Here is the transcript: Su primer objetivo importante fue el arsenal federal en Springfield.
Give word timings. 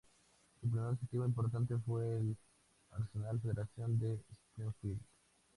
Su 0.59 0.65
primer 0.67 0.87
objetivo 0.87 1.25
importante 1.25 1.77
fue 1.85 2.01
el 2.17 2.35
arsenal 2.89 3.39
federal 3.39 3.69
en 3.77 4.19
Springfield. 4.47 4.99